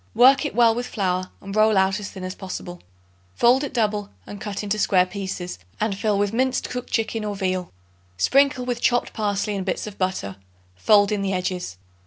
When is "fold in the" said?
10.75-11.33